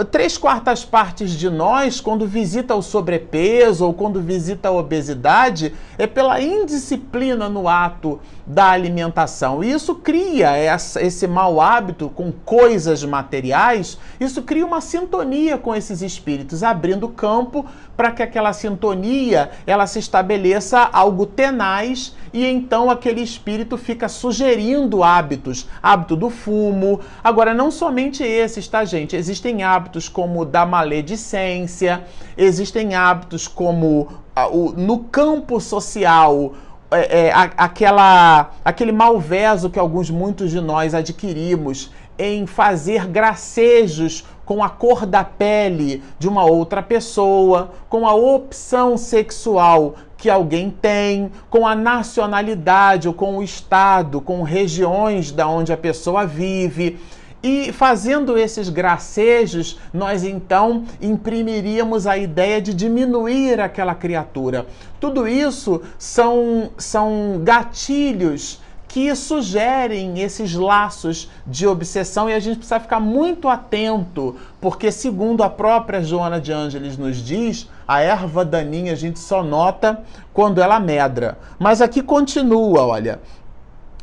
três 0.09 0.37
quartas 0.37 0.85
partes 0.85 1.31
de 1.31 1.49
nós, 1.49 1.99
quando 1.99 2.25
visita 2.25 2.73
o 2.73 2.81
sobrepeso 2.81 3.85
ou 3.85 3.93
quando 3.93 4.21
visita 4.21 4.69
a 4.69 4.71
obesidade, 4.71 5.75
é 5.97 6.07
pela 6.07 6.41
indisciplina 6.41 7.49
no 7.49 7.67
ato 7.67 8.19
da 8.45 8.69
alimentação. 8.69 9.63
E 9.63 9.71
isso 9.71 9.95
cria 9.95 10.55
essa, 10.55 11.01
esse 11.01 11.27
mau 11.27 11.59
hábito 11.59 12.09
com 12.09 12.31
coisas 12.31 13.03
materiais, 13.03 13.97
isso 14.19 14.43
cria 14.43 14.65
uma 14.65 14.81
sintonia 14.81 15.57
com 15.57 15.73
esses 15.75 16.01
espíritos, 16.01 16.61
abrindo 16.61 17.09
campo 17.09 17.65
para 17.97 18.11
que 18.11 18.21
aquela 18.21 18.53
sintonia 18.53 19.49
ela 19.65 19.87
se 19.87 19.99
estabeleça 19.99 20.89
algo 20.91 21.25
tenaz 21.25 22.13
e 22.33 22.45
então 22.45 22.89
aquele 22.89 23.21
espírito 23.21 23.77
fica 23.77 24.09
sugerindo 24.09 25.03
hábitos, 25.03 25.67
hábito 25.81 26.15
do 26.15 26.29
fumo. 26.29 26.99
Agora, 27.23 27.53
não 27.53 27.71
somente 27.71 28.23
esses, 28.23 28.67
tá, 28.67 28.83
gente? 28.83 29.15
Existem 29.15 29.63
hábitos 29.63 30.09
como 30.09 30.43
da 30.45 30.65
maledicência, 30.65 32.03
existem 32.37 32.93
hábitos 32.93 33.47
como 33.47 34.09
o, 34.51 34.73
no 34.73 34.99
campo 34.99 35.61
social, 35.61 36.53
é, 36.97 37.27
é, 37.27 37.33
aquela, 37.33 38.51
aquele 38.63 38.91
malveso 38.91 39.69
que 39.69 39.79
alguns, 39.79 40.09
muitos 40.09 40.51
de 40.51 40.61
nós 40.61 40.93
adquirimos 40.93 41.91
em 42.17 42.45
fazer 42.45 43.07
gracejos 43.07 44.25
com 44.45 44.63
a 44.63 44.69
cor 44.69 45.05
da 45.05 45.23
pele 45.23 46.03
de 46.19 46.27
uma 46.27 46.45
outra 46.45 46.81
pessoa, 46.81 47.71
com 47.89 48.07
a 48.07 48.13
opção 48.13 48.97
sexual 48.97 49.95
que 50.17 50.29
alguém 50.29 50.69
tem, 50.69 51.31
com 51.49 51.67
a 51.67 51.75
nacionalidade 51.75 53.07
ou 53.07 53.13
com 53.13 53.37
o 53.37 53.43
estado, 53.43 54.21
com 54.21 54.43
regiões 54.43 55.31
da 55.31 55.47
onde 55.47 55.73
a 55.73 55.77
pessoa 55.77 56.25
vive. 56.25 56.99
E 57.47 57.71
fazendo 57.71 58.39
esses 58.39 58.69
gracejos, 58.69 59.79
nós 59.93 60.23
então 60.23 60.83
imprimiríamos 60.99 62.07
a 62.07 62.17
ideia 62.17 62.59
de 62.59 62.73
diminuir 62.73 63.61
aquela 63.61 63.93
criatura. 63.93 64.65
Tudo 64.99 65.27
isso 65.27 65.79
são, 65.95 66.71
são 66.75 67.39
gatilhos 67.43 68.59
que 68.87 69.15
sugerem 69.15 70.21
esses 70.21 70.55
laços 70.55 71.29
de 71.45 71.67
obsessão 71.67 72.27
e 72.27 72.33
a 72.33 72.39
gente 72.39 72.57
precisa 72.57 72.79
ficar 72.79 72.99
muito 72.99 73.47
atento, 73.47 74.35
porque, 74.59 74.91
segundo 74.91 75.43
a 75.43 75.49
própria 75.49 76.01
Joana 76.01 76.41
de 76.41 76.51
Ângeles 76.51 76.97
nos 76.97 77.17
diz, 77.17 77.69
a 77.87 78.01
erva 78.01 78.43
daninha 78.43 78.93
a 78.93 78.95
gente 78.95 79.19
só 79.19 79.43
nota 79.43 80.01
quando 80.33 80.63
ela 80.63 80.79
medra. 80.79 81.37
Mas 81.59 81.79
aqui 81.79 82.01
continua, 82.01 82.87
olha, 82.87 83.19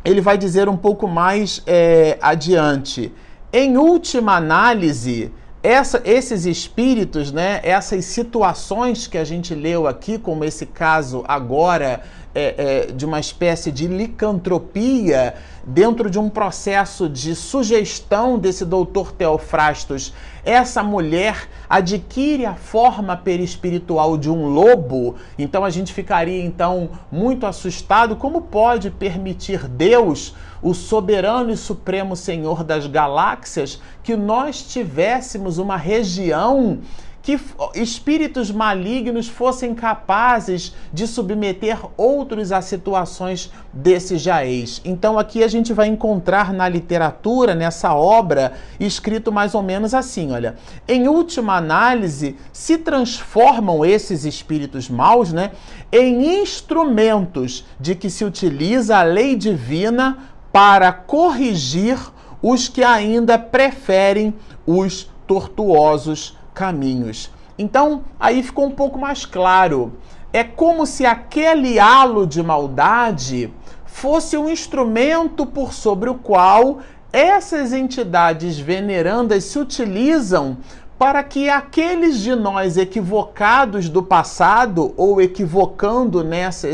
ele 0.05 0.21
vai 0.21 0.39
dizer 0.39 0.69
um 0.69 0.77
pouco 0.77 1.09
mais 1.09 1.61
é, 1.67 2.17
adiante. 2.21 3.13
Em 3.55 3.77
última 3.77 4.37
análise, 4.37 5.31
essa, 5.63 6.01
esses 6.07 6.47
espíritos, 6.47 7.31
né, 7.31 7.61
essas 7.63 8.07
situações 8.07 9.07
que 9.07 9.19
a 9.19 9.25
gente 9.25 9.55
leu 9.55 9.87
aqui, 9.87 10.19
como 10.19 10.43
esse 10.43 10.65
caso 10.65 11.23
agora 11.29 12.03
é, 12.35 12.87
é, 12.89 12.93
de 12.93 13.05
uma 13.05 13.21
espécie 13.21 13.71
de 13.71 13.87
licantropia 13.87 15.35
dentro 15.65 16.11
de 16.11 16.19
um 16.19 16.29
processo 16.29 17.09
de 17.09 17.35
sugestão 17.35 18.39
desse 18.39 18.65
doutor 18.65 19.13
Teofrastos, 19.13 20.13
essa 20.45 20.83
mulher 20.83 21.49
adquire 21.69 22.47
a 22.47 22.55
forma 22.55 23.17
perispiritual 23.17 24.19
de 24.19 24.29
um 24.29 24.47
lobo, 24.47 25.15
então 25.39 25.65
a 25.65 25.71
gente 25.71 25.93
ficaria 25.93 26.43
então 26.43 26.91
muito 27.11 27.47
assustado. 27.47 28.17
Como 28.17 28.43
pode 28.43 28.91
permitir 28.91 29.69
Deus, 29.69 30.35
o 30.61 30.75
soberano 30.75 31.51
e 31.51 31.57
supremo 31.57 32.17
Senhor 32.17 32.65
das 32.65 32.87
galáxias, 32.87 33.81
que 34.03 34.17
nós 34.17 34.63
tivéssemos 34.63 35.59
uma 35.59 35.77
região 35.77 36.81
que 37.23 37.39
espíritos 37.77 38.51
malignos 38.51 39.29
fossem 39.29 39.75
capazes 39.75 40.75
de 40.93 41.07
submeter 41.07 41.79
outros 41.97 42.51
a 42.51 42.61
situações 42.61 43.53
desse 43.73 44.19
jaez. 44.19 44.83
Então 44.85 45.17
aqui 45.17 45.45
a 45.45 45.49
gente 45.49 45.73
vai 45.73 45.87
encontrar 45.87 46.53
na 46.53 46.69
literatura, 46.69 47.55
nessa 47.55 47.95
obra, 47.95 48.55
escrito 48.81 49.31
mais 49.31 49.55
ou 49.55 49.63
menos 49.63 49.95
assim, 49.95 50.33
olha, 50.33 50.57
em 50.89 51.07
última 51.07 51.57
análise, 51.57 52.37
se 52.53 52.77
transformam 52.77 53.85
esses 53.85 54.25
espíritos 54.25 54.89
maus, 54.89 55.33
né, 55.33 55.53
em 55.93 56.43
instrumentos 56.43 57.65
de 57.79 57.95
que 57.95 58.11
se 58.11 58.25
utiliza 58.25 58.99
a 58.99 59.03
lei 59.03 59.37
divina 59.37 60.19
para 60.53 60.93
corrigir 60.93 61.99
os 62.43 62.69
que 62.69 62.83
ainda 62.83 63.39
preferem 63.39 64.35
os 64.67 65.09
tortuosos 65.27 66.37
caminhos. 66.55 67.31
Então, 67.59 68.05
aí 68.19 68.43
ficou 68.43 68.67
um 68.67 68.71
pouco 68.71 68.99
mais 68.99 69.25
claro. 69.25 69.93
É 70.33 70.43
como 70.43 70.87
se 70.87 71.05
aquele 71.05 71.79
halo 71.79 72.27
de 72.27 72.43
maldade 72.43 73.53
fosse 73.85 74.37
um 74.37 74.49
instrumento 74.49 75.45
por 75.45 75.73
sobre 75.73 76.09
o 76.09 76.15
qual 76.15 76.81
essas 77.13 77.75
entidades 77.75 78.59
venerandas 78.59 79.45
se 79.45 79.59
utilizam 79.59 80.57
para 80.99 81.23
que 81.23 81.49
aqueles 81.51 82.21
de 82.21 82.35
nós 82.35 82.77
equivocados 82.77 83.89
do 83.89 84.03
passado 84.03 84.95
ou 84.97 85.21
equivocando 85.21 86.25
nessa, 86.25 86.69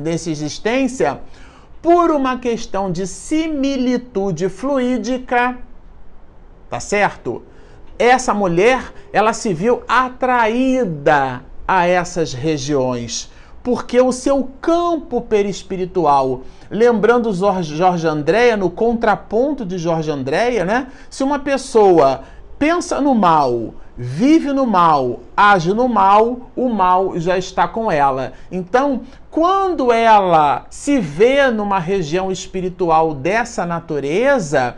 nessa 0.00 0.30
existência, 0.30 1.20
por 1.82 2.10
uma 2.10 2.38
questão 2.38 2.90
de 2.90 3.06
similitude 3.06 4.48
fluídica, 4.48 5.58
tá 6.70 6.80
certo? 6.80 7.42
Essa 7.98 8.32
mulher, 8.32 8.92
ela 9.12 9.32
se 9.32 9.52
viu 9.52 9.82
atraída 9.88 11.42
a 11.66 11.86
essas 11.86 12.32
regiões, 12.32 13.30
porque 13.62 14.00
o 14.00 14.12
seu 14.12 14.48
campo 14.60 15.20
perispiritual, 15.20 16.42
lembrando 16.70 17.32
Jorge 17.32 18.06
Andréia, 18.06 18.56
no 18.56 18.70
contraponto 18.70 19.66
de 19.66 19.78
Jorge 19.78 20.10
Andréia, 20.10 20.64
né? 20.64 20.86
Se 21.10 21.24
uma 21.24 21.40
pessoa 21.40 22.22
pensa 22.58 23.00
no 23.00 23.14
mal, 23.14 23.74
vive 23.96 24.52
no 24.52 24.64
mal, 24.64 25.20
age 25.36 25.74
no 25.74 25.88
mal, 25.88 26.50
o 26.54 26.68
mal 26.68 27.18
já 27.18 27.36
está 27.36 27.66
com 27.66 27.90
ela. 27.90 28.32
Então, 28.50 29.02
quando 29.28 29.92
ela 29.92 30.66
se 30.70 31.00
vê 31.00 31.50
numa 31.50 31.80
região 31.80 32.30
espiritual 32.30 33.12
dessa 33.12 33.66
natureza, 33.66 34.76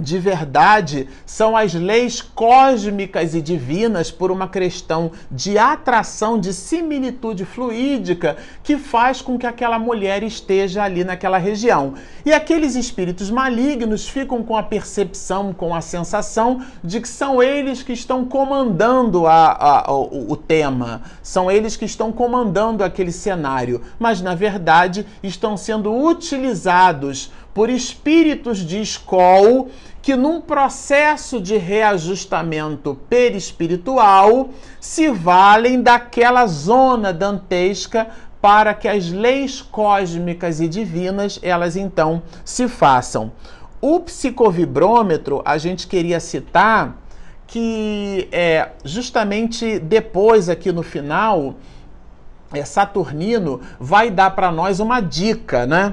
de 0.00 0.18
verdade 0.18 1.08
são 1.26 1.56
as 1.56 1.74
leis 1.74 2.20
cósmicas 2.20 3.34
e 3.34 3.42
divinas 3.42 4.10
por 4.10 4.30
uma 4.30 4.48
questão 4.48 5.12
de 5.30 5.58
atração, 5.58 6.38
de 6.38 6.52
similitude 6.52 7.44
fluídica 7.44 8.36
que 8.62 8.76
faz 8.76 9.20
com 9.20 9.38
que 9.38 9.46
aquela 9.46 9.78
mulher 9.78 10.22
esteja 10.22 10.82
ali 10.82 11.04
naquela 11.04 11.38
região. 11.38 11.94
E 12.24 12.32
aqueles 12.32 12.74
espíritos 12.74 13.30
malignos 13.30 14.08
ficam 14.08 14.42
com 14.42 14.56
a 14.56 14.62
percepção, 14.62 15.52
com 15.52 15.74
a 15.74 15.80
sensação 15.80 16.64
de 16.82 17.00
que 17.00 17.08
são 17.08 17.42
eles 17.42 17.82
que 17.82 17.92
estão 17.92 18.24
comandando 18.24 19.26
a, 19.26 19.84
a, 19.86 19.92
o, 19.92 20.32
o 20.32 20.36
tema, 20.36 21.02
são 21.22 21.50
eles 21.50 21.76
que 21.76 21.84
estão 21.84 22.10
comandando 22.10 22.82
aquele 22.82 23.12
cenário, 23.12 23.82
mas 23.98 24.20
na 24.20 24.34
verdade 24.34 25.06
estão 25.22 25.56
sendo 25.56 25.92
utilizados 25.94 27.30
por 27.60 27.68
espíritos 27.68 28.60
de 28.60 28.80
escola 28.80 29.66
que 30.00 30.16
num 30.16 30.40
processo 30.40 31.38
de 31.38 31.58
reajustamento 31.58 32.98
perispiritual 33.06 34.48
se 34.80 35.10
valem 35.10 35.82
daquela 35.82 36.46
zona 36.46 37.12
dantesca 37.12 38.08
para 38.40 38.72
que 38.72 38.88
as 38.88 39.10
leis 39.10 39.60
cósmicas 39.60 40.58
e 40.58 40.66
divinas 40.68 41.38
elas 41.42 41.76
então 41.76 42.22
se 42.46 42.66
façam. 42.66 43.30
O 43.78 44.00
psicovibrômetro 44.00 45.42
a 45.44 45.58
gente 45.58 45.86
queria 45.86 46.18
citar 46.18 46.96
que 47.46 48.26
é 48.32 48.70
justamente 48.86 49.78
depois 49.78 50.48
aqui 50.48 50.72
no 50.72 50.82
final 50.82 51.56
é, 52.54 52.64
Saturnino 52.64 53.60
vai 53.78 54.10
dar 54.10 54.30
para 54.30 54.50
nós 54.50 54.80
uma 54.80 55.02
dica, 55.02 55.66
né? 55.66 55.92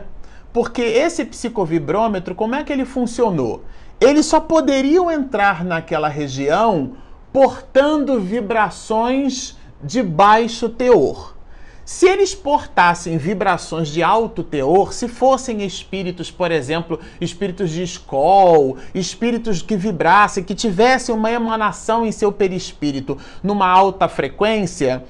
Porque 0.58 0.82
esse 0.82 1.24
psicovibrômetro, 1.24 2.34
como 2.34 2.56
é 2.56 2.64
que 2.64 2.74
ele 2.74 2.84
funcionou? 2.84 3.64
Eles 4.02 4.26
só 4.26 4.40
poderiam 4.40 5.12
entrar 5.12 5.64
naquela 5.64 6.08
região 6.08 6.94
portando 7.32 8.20
vibrações 8.20 9.56
de 9.84 10.02
baixo 10.02 10.68
teor. 10.68 11.38
Se 11.86 12.08
eles 12.08 12.34
portassem 12.34 13.20
vibrações 13.20 13.88
de 13.88 14.02
alto 14.02 14.42
teor, 14.42 14.94
se 14.94 15.08
fossem 15.08 15.64
espíritos, 15.64 16.32
por 16.32 16.52
exemplo, 16.52 17.00
espíritos 17.22 17.70
de 17.70 17.84
escol, 17.84 18.78
espíritos 18.96 19.62
que 19.62 19.78
vibrassem, 19.78 20.44
que 20.44 20.56
tivessem 20.56 21.14
uma 21.14 21.32
emanação 21.32 22.04
em 22.04 22.12
seu 22.12 22.32
perispírito 22.32 23.16
numa 23.44 23.68
alta 23.68 24.08
frequência, 24.08 25.06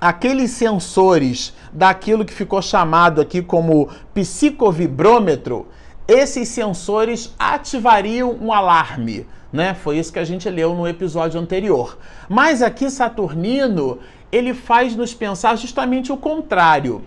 aqueles 0.00 0.50
sensores 0.50 1.54
daquilo 1.72 2.24
que 2.24 2.32
ficou 2.32 2.60
chamado 2.60 3.20
aqui 3.20 3.42
como 3.42 3.88
psicovibrômetro, 4.12 5.66
esses 6.06 6.48
sensores 6.48 7.34
ativariam 7.38 8.36
um 8.40 8.52
alarme. 8.52 9.26
Né? 9.52 9.74
Foi 9.74 9.98
isso 9.98 10.12
que 10.12 10.18
a 10.18 10.24
gente 10.24 10.48
leu 10.48 10.74
no 10.74 10.86
episódio 10.86 11.40
anterior. 11.40 11.98
Mas 12.28 12.62
aqui 12.62 12.90
Saturnino, 12.90 13.98
ele 14.30 14.52
faz 14.52 14.94
nos 14.94 15.14
pensar 15.14 15.56
justamente 15.56 16.12
o 16.12 16.16
contrário. 16.16 17.02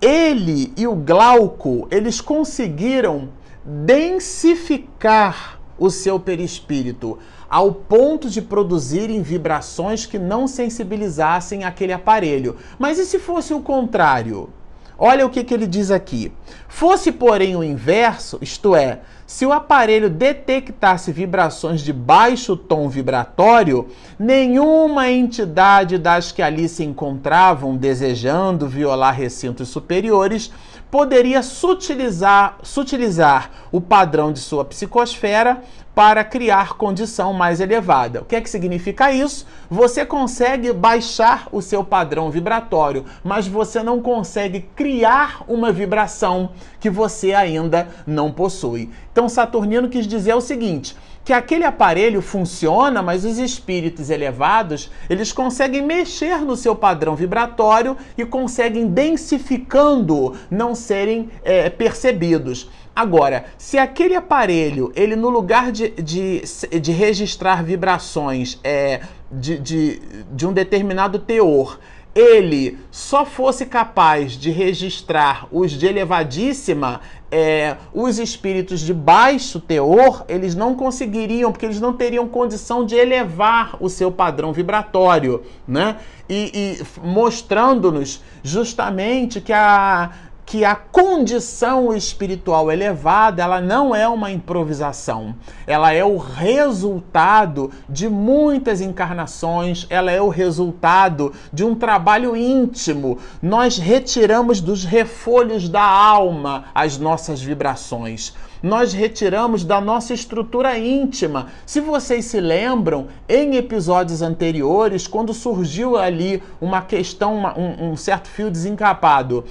Ele 0.00 0.72
e 0.76 0.86
o 0.86 0.94
Glauco, 0.94 1.86
eles 1.90 2.20
conseguiram 2.20 3.28
densificar 3.64 5.58
o 5.78 5.88
seu 5.90 6.20
perispírito 6.20 7.18
ao 7.48 7.72
ponto 7.72 8.28
de 8.28 8.42
produzirem 8.42 9.22
vibrações 9.22 10.06
que 10.06 10.18
não 10.18 10.46
sensibilizassem 10.46 11.64
aquele 11.64 11.92
aparelho. 11.92 12.56
Mas 12.78 12.98
e 12.98 13.04
se 13.04 13.18
fosse 13.18 13.52
o 13.52 13.60
contrário? 13.60 14.48
Olha 14.96 15.26
o 15.26 15.30
que, 15.30 15.42
que 15.42 15.52
ele 15.52 15.66
diz 15.66 15.90
aqui. 15.90 16.32
Fosse, 16.68 17.10
porém, 17.10 17.56
o 17.56 17.64
inverso, 17.64 18.38
isto 18.40 18.76
é, 18.76 19.00
se 19.26 19.44
o 19.44 19.52
aparelho 19.52 20.10
detectasse 20.10 21.10
vibrações 21.10 21.80
de 21.80 21.92
baixo 21.92 22.56
tom 22.56 22.88
vibratório, 22.88 23.88
nenhuma 24.18 25.10
entidade 25.10 25.98
das 25.98 26.30
que 26.30 26.42
ali 26.42 26.68
se 26.68 26.84
encontravam 26.84 27.76
desejando 27.76 28.68
violar 28.68 29.14
recintos 29.14 29.68
superiores 29.68 30.52
poderia 30.94 31.42
sutilizar, 31.42 32.58
sutilizar 32.62 33.50
o 33.72 33.80
padrão 33.80 34.32
de 34.32 34.38
sua 34.38 34.64
psicosfera 34.64 35.60
para 35.92 36.22
criar 36.22 36.74
condição 36.74 37.32
mais 37.32 37.58
elevada. 37.58 38.20
O 38.20 38.24
que 38.24 38.36
é 38.36 38.40
que 38.40 38.48
significa 38.48 39.10
isso? 39.10 39.44
Você 39.68 40.06
consegue 40.06 40.72
baixar 40.72 41.48
o 41.50 41.60
seu 41.60 41.82
padrão 41.82 42.30
vibratório, 42.30 43.04
mas 43.24 43.48
você 43.48 43.82
não 43.82 44.00
consegue 44.00 44.68
criar 44.76 45.42
uma 45.48 45.72
vibração 45.72 46.50
que 46.78 46.88
você 46.88 47.34
ainda 47.34 47.88
não 48.06 48.30
possui. 48.30 48.88
Então 49.10 49.28
Saturnino 49.28 49.88
quis 49.88 50.06
dizer 50.06 50.34
o 50.34 50.40
seguinte: 50.40 50.96
que 51.24 51.32
aquele 51.32 51.64
aparelho 51.64 52.20
funciona, 52.20 53.02
mas 53.02 53.24
os 53.24 53.38
espíritos 53.38 54.10
elevados, 54.10 54.90
eles 55.08 55.32
conseguem 55.32 55.80
mexer 55.80 56.42
no 56.42 56.54
seu 56.54 56.76
padrão 56.76 57.16
vibratório 57.16 57.96
e 58.16 58.24
conseguem 58.26 58.86
densificando 58.86 60.34
não 60.50 60.74
serem 60.74 61.30
é, 61.42 61.70
percebidos. 61.70 62.68
Agora, 62.94 63.46
se 63.58 63.78
aquele 63.78 64.14
aparelho, 64.14 64.92
ele 64.94 65.16
no 65.16 65.28
lugar 65.28 65.72
de, 65.72 65.88
de, 65.90 66.42
de 66.80 66.92
registrar 66.92 67.64
vibrações 67.64 68.60
é, 68.62 69.00
de, 69.32 69.58
de, 69.58 70.02
de 70.30 70.46
um 70.46 70.52
determinado 70.52 71.18
teor, 71.18 71.78
ele 72.14 72.78
só 72.92 73.26
fosse 73.26 73.66
capaz 73.66 74.32
de 74.32 74.50
registrar 74.50 75.48
os 75.50 75.72
de 75.72 75.86
elevadíssima, 75.86 77.00
é, 77.36 77.78
os 77.92 78.20
espíritos 78.20 78.78
de 78.78 78.94
baixo 78.94 79.58
teor, 79.58 80.24
eles 80.28 80.54
não 80.54 80.72
conseguiriam, 80.76 81.50
porque 81.50 81.66
eles 81.66 81.80
não 81.80 81.92
teriam 81.92 82.28
condição 82.28 82.86
de 82.86 82.94
elevar 82.94 83.76
o 83.80 83.88
seu 83.88 84.12
padrão 84.12 84.52
vibratório, 84.52 85.42
né? 85.66 85.96
E, 86.28 86.78
e 86.78 87.00
mostrando-nos 87.04 88.22
justamente 88.40 89.40
que 89.40 89.52
a 89.52 90.12
que 90.46 90.64
a 90.64 90.74
condição 90.74 91.94
espiritual 91.94 92.70
elevada, 92.70 93.42
ela 93.42 93.60
não 93.60 93.94
é 93.94 94.06
uma 94.06 94.30
improvisação. 94.30 95.34
Ela 95.66 95.92
é 95.92 96.04
o 96.04 96.16
resultado 96.16 97.70
de 97.88 98.08
muitas 98.08 98.80
encarnações, 98.80 99.86
ela 99.88 100.10
é 100.10 100.20
o 100.20 100.28
resultado 100.28 101.32
de 101.52 101.64
um 101.64 101.74
trabalho 101.74 102.36
íntimo. 102.36 103.18
Nós 103.42 103.78
retiramos 103.78 104.60
dos 104.60 104.84
refolhos 104.84 105.68
da 105.68 105.82
alma 105.82 106.66
as 106.74 106.98
nossas 106.98 107.40
vibrações 107.40 108.34
nós 108.64 108.94
retiramos 108.94 109.62
da 109.62 109.78
nossa 109.78 110.14
estrutura 110.14 110.78
íntima. 110.78 111.48
Se 111.66 111.82
vocês 111.82 112.24
se 112.24 112.40
lembram, 112.40 113.08
em 113.28 113.56
episódios 113.56 114.22
anteriores, 114.22 115.06
quando 115.06 115.34
surgiu 115.34 115.98
ali 115.98 116.42
uma 116.58 116.80
questão, 116.80 117.42
um, 117.58 117.90
um 117.90 117.96
certo 117.96 118.26
fio 118.26 118.50
desencapado 118.50 119.44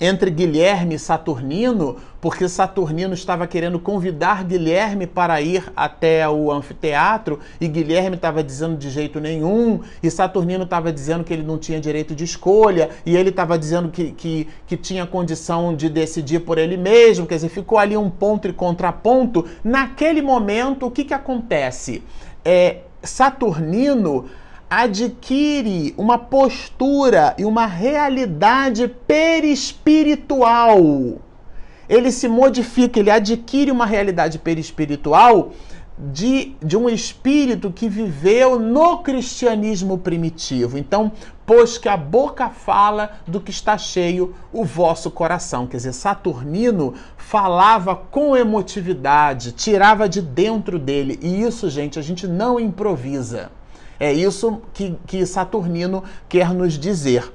entre 0.00 0.30
Guilherme 0.30 0.94
e 0.96 0.98
Saturnino, 0.98 1.96
porque 2.20 2.48
Saturnino 2.48 3.14
estava 3.14 3.46
querendo 3.46 3.78
convidar 3.78 4.44
Guilherme 4.44 5.06
para 5.06 5.40
ir 5.40 5.72
até 5.74 6.28
o 6.28 6.50
anfiteatro 6.50 7.40
e 7.60 7.68
Guilherme 7.68 8.16
estava 8.16 8.42
dizendo 8.42 8.76
de 8.76 8.90
jeito 8.90 9.20
nenhum, 9.20 9.80
e 10.02 10.10
Saturnino 10.10 10.64
estava 10.64 10.92
dizendo 10.92 11.24
que 11.24 11.32
ele 11.32 11.42
não 11.42 11.58
tinha 11.58 11.80
direito 11.80 12.14
de 12.14 12.24
escolha, 12.24 12.90
e 13.04 13.16
ele 13.16 13.30
estava 13.30 13.58
dizendo 13.58 13.88
que, 13.88 14.12
que, 14.12 14.48
que 14.66 14.76
tinha 14.76 15.06
condição 15.06 15.74
de 15.74 15.88
decidir 15.88 16.40
por 16.40 16.58
ele 16.58 16.76
mesmo, 16.76 17.26
quer 17.26 17.36
dizer, 17.36 17.48
ficou 17.48 17.78
ali 17.78 17.96
um 17.96 18.10
ponto 18.10 18.48
e 18.48 18.52
contraponto. 18.52 19.46
Naquele 19.62 20.20
momento, 20.20 20.86
o 20.86 20.90
que, 20.90 21.04
que 21.04 21.14
acontece? 21.14 22.02
É, 22.44 22.78
Saturnino 23.02 24.26
adquire 24.68 25.94
uma 25.96 26.18
postura 26.18 27.34
e 27.38 27.44
uma 27.44 27.66
realidade 27.66 28.88
perispiritual. 29.06 30.80
Ele 31.88 32.10
se 32.10 32.26
modifica, 32.26 32.98
ele 32.98 33.10
adquire 33.10 33.70
uma 33.70 33.86
realidade 33.86 34.40
perispiritual 34.40 35.52
de, 35.98 36.54
de 36.62 36.76
um 36.76 36.88
espírito 36.88 37.70
que 37.70 37.88
viveu 37.88 38.58
no 38.58 38.98
cristianismo 38.98 39.96
primitivo. 39.96 40.76
Então, 40.76 41.10
pois 41.46 41.78
que 41.78 41.88
a 41.88 41.96
boca 41.96 42.50
fala 42.50 43.20
do 43.26 43.40
que 43.40 43.50
está 43.50 43.78
cheio 43.78 44.34
o 44.52 44.64
vosso 44.64 45.10
coração. 45.10 45.66
Quer 45.66 45.78
dizer, 45.78 45.92
Saturnino 45.92 46.94
falava 47.16 47.94
com 47.96 48.36
emotividade, 48.36 49.52
tirava 49.52 50.08
de 50.08 50.20
dentro 50.20 50.78
dele. 50.78 51.18
E 51.22 51.42
isso, 51.42 51.70
gente, 51.70 51.98
a 51.98 52.02
gente 52.02 52.26
não 52.26 52.60
improvisa. 52.60 53.50
É 53.98 54.12
isso 54.12 54.60
que, 54.72 54.96
que 55.06 55.24
Saturnino 55.24 56.04
quer 56.28 56.52
nos 56.52 56.74
dizer. 56.74 57.32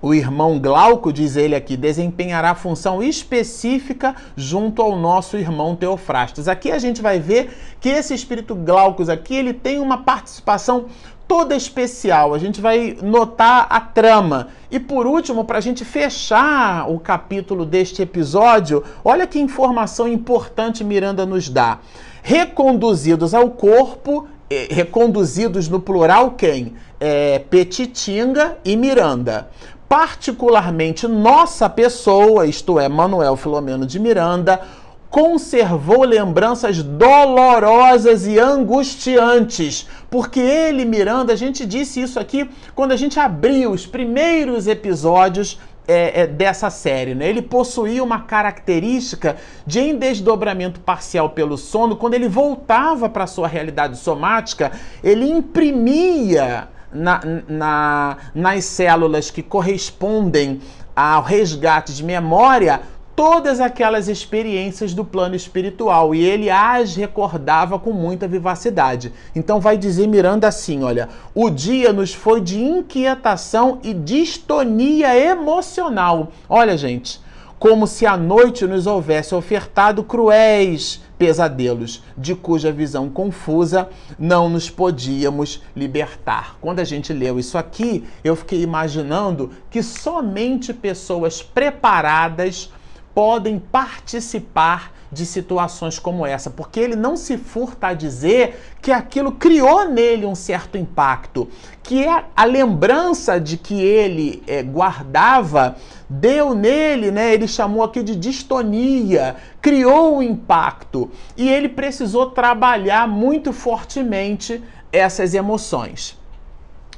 O 0.00 0.14
irmão 0.14 0.58
Glauco, 0.60 1.12
diz 1.12 1.36
ele 1.36 1.54
aqui, 1.54 1.76
desempenhará 1.76 2.54
função 2.54 3.02
específica 3.02 4.14
junto 4.36 4.82
ao 4.82 4.94
nosso 4.94 5.36
irmão 5.38 5.74
Teofrastos. 5.74 6.48
Aqui 6.48 6.70
a 6.70 6.78
gente 6.78 7.00
vai 7.00 7.18
ver 7.18 7.50
que 7.80 7.88
esse 7.88 8.14
espírito 8.14 8.54
Glaucus 8.54 9.08
aqui, 9.08 9.34
ele 9.34 9.54
tem 9.54 9.78
uma 9.80 10.04
participação 10.04 10.86
toda 11.26 11.56
especial. 11.56 12.34
A 12.34 12.38
gente 12.38 12.60
vai 12.60 12.96
notar 13.02 13.66
a 13.70 13.80
trama. 13.80 14.48
E 14.70 14.78
por 14.78 15.06
último, 15.06 15.44
para 15.44 15.58
a 15.58 15.62
gente 15.62 15.84
fechar 15.84 16.88
o 16.90 17.00
capítulo 17.00 17.64
deste 17.64 18.02
episódio, 18.02 18.84
olha 19.04 19.26
que 19.26 19.38
informação 19.38 20.06
importante 20.06 20.84
Miranda 20.84 21.24
nos 21.24 21.48
dá. 21.48 21.80
Reconduzidos 22.22 23.34
ao 23.34 23.50
corpo, 23.50 24.28
reconduzidos 24.70 25.68
no 25.68 25.80
plural 25.80 26.32
quem? 26.32 26.74
É, 26.98 27.38
Petitinga 27.38 28.58
e 28.64 28.76
Miranda 28.76 29.48
particularmente 29.88 31.06
nossa 31.06 31.68
pessoa, 31.68 32.46
isto 32.46 32.78
é, 32.78 32.88
Manuel 32.88 33.36
Filomeno 33.36 33.86
de 33.86 34.00
Miranda, 34.00 34.60
conservou 35.08 36.02
lembranças 36.04 36.82
dolorosas 36.82 38.26
e 38.26 38.38
angustiantes, 38.38 39.86
porque 40.10 40.40
ele, 40.40 40.84
Miranda, 40.84 41.32
a 41.32 41.36
gente 41.36 41.64
disse 41.64 42.00
isso 42.00 42.18
aqui 42.18 42.50
quando 42.74 42.92
a 42.92 42.96
gente 42.96 43.18
abriu 43.18 43.70
os 43.70 43.86
primeiros 43.86 44.66
episódios 44.66 45.58
é, 45.86 46.22
é, 46.22 46.26
dessa 46.26 46.70
série. 46.70 47.14
Né? 47.14 47.28
Ele 47.28 47.42
possuía 47.42 48.02
uma 48.02 48.20
característica 48.20 49.36
de 49.66 49.92
desdobramento 49.92 50.80
parcial 50.80 51.30
pelo 51.30 51.56
sono. 51.56 51.96
Quando 51.96 52.14
ele 52.14 52.28
voltava 52.28 53.08
para 53.08 53.26
sua 53.26 53.48
realidade 53.48 53.96
somática, 53.98 54.72
ele 55.02 55.26
imprimia 55.26 56.68
na, 56.92 57.20
na, 57.48 58.16
nas 58.34 58.64
células 58.64 59.30
que 59.30 59.42
correspondem 59.42 60.60
ao 60.94 61.22
resgate 61.22 61.94
de 61.94 62.02
memória 62.02 62.80
todas 63.16 63.60
aquelas 63.60 64.08
experiências 64.08 64.92
do 64.92 65.02
plano 65.02 65.34
espiritual 65.34 66.14
e 66.14 66.22
ele 66.22 66.50
as 66.50 66.94
recordava 66.94 67.78
com 67.78 67.90
muita 67.90 68.28
vivacidade. 68.28 69.10
Então 69.34 69.58
vai 69.58 69.78
dizer 69.78 70.06
Miranda 70.06 70.46
assim, 70.46 70.84
olha, 70.84 71.08
o 71.34 71.48
dia 71.48 71.94
nos 71.94 72.12
foi 72.12 72.42
de 72.42 72.62
inquietação 72.62 73.78
e 73.82 73.94
distonia 73.94 75.18
emocional. 75.18 76.30
Olha, 76.46 76.76
gente, 76.76 77.18
como 77.58 77.86
se 77.86 78.04
a 78.04 78.18
noite 78.18 78.66
nos 78.66 78.86
houvesse 78.86 79.34
ofertado 79.34 80.04
cruéis 80.04 81.00
pesadelos, 81.18 82.02
de 82.18 82.34
cuja 82.34 82.70
visão 82.70 83.08
confusa 83.08 83.88
não 84.18 84.50
nos 84.50 84.68
podíamos 84.68 85.62
libertar. 85.74 86.58
Quando 86.60 86.80
a 86.80 86.84
gente 86.84 87.14
leu 87.14 87.38
isso 87.38 87.56
aqui, 87.56 88.04
eu 88.22 88.36
fiquei 88.36 88.60
imaginando 88.60 89.50
que 89.70 89.82
somente 89.82 90.74
pessoas 90.74 91.40
preparadas 91.40 92.70
podem 93.16 93.58
participar 93.58 94.92
de 95.10 95.24
situações 95.24 95.98
como 95.98 96.26
essa, 96.26 96.50
porque 96.50 96.78
ele 96.78 96.94
não 96.94 97.16
se 97.16 97.38
furta 97.38 97.86
a 97.86 97.94
dizer 97.94 98.60
que 98.82 98.92
aquilo 98.92 99.32
criou 99.32 99.88
nele 99.88 100.26
um 100.26 100.34
certo 100.34 100.76
impacto, 100.76 101.48
que 101.82 102.04
é 102.04 102.24
a 102.36 102.44
lembrança 102.44 103.40
de 103.40 103.56
que 103.56 103.80
ele 103.80 104.42
é, 104.46 104.62
guardava 104.62 105.76
deu 106.10 106.52
nele, 106.52 107.10
né? 107.10 107.32
Ele 107.32 107.48
chamou 107.48 107.82
aqui 107.82 108.02
de 108.02 108.14
distonia, 108.14 109.36
criou 109.62 110.18
um 110.18 110.22
impacto 110.22 111.10
e 111.38 111.48
ele 111.48 111.70
precisou 111.70 112.32
trabalhar 112.32 113.08
muito 113.08 113.50
fortemente 113.50 114.62
essas 114.92 115.32
emoções. 115.32 116.18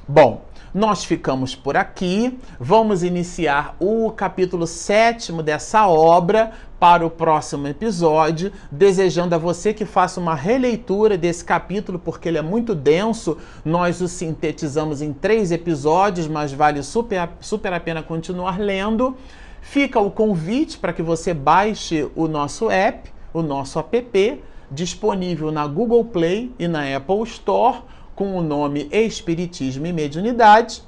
Bom, 0.08 0.42
nós 0.74 1.04
ficamos 1.04 1.54
por 1.54 1.76
aqui. 1.76 2.38
Vamos 2.58 3.02
iniciar 3.02 3.76
o 3.80 4.10
capítulo 4.10 4.66
sétimo 4.66 5.42
dessa 5.42 5.86
obra 5.88 6.52
para 6.78 7.04
o 7.04 7.10
próximo 7.10 7.66
episódio, 7.66 8.52
desejando 8.70 9.34
a 9.34 9.38
você 9.38 9.74
que 9.74 9.84
faça 9.84 10.20
uma 10.20 10.34
releitura 10.34 11.18
desse 11.18 11.44
capítulo, 11.44 11.98
porque 11.98 12.28
ele 12.28 12.38
é 12.38 12.42
muito 12.42 12.74
denso. 12.74 13.36
Nós 13.64 14.00
o 14.00 14.06
sintetizamos 14.06 15.02
em 15.02 15.12
três 15.12 15.50
episódios, 15.50 16.28
mas 16.28 16.52
vale 16.52 16.82
super, 16.82 17.28
super 17.40 17.72
a 17.72 17.80
pena 17.80 18.02
continuar 18.02 18.60
lendo. 18.60 19.16
Fica 19.60 19.98
o 19.98 20.10
convite 20.10 20.78
para 20.78 20.92
que 20.92 21.02
você 21.02 21.34
baixe 21.34 22.08
o 22.14 22.28
nosso 22.28 22.70
app, 22.70 23.10
o 23.32 23.42
nosso 23.42 23.78
app, 23.78 24.42
disponível 24.70 25.50
na 25.50 25.66
Google 25.66 26.04
Play 26.04 26.52
e 26.58 26.68
na 26.68 26.96
Apple 26.96 27.22
Store 27.24 27.78
com 28.18 28.36
o 28.36 28.42
nome 28.42 28.88
Espiritismo 28.90 29.86
e 29.86 29.92
Mediunidade 29.92 30.82